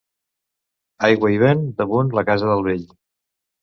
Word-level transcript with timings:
Aigua 1.09 1.33
i 1.35 1.39
vent 1.45 1.63
damunt 1.85 2.13
la 2.19 2.27
casa 2.35 2.53
del 2.57 2.69
vell. 2.73 2.87